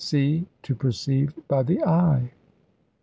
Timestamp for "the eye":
1.61-2.31